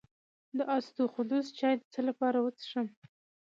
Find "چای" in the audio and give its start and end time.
1.59-1.73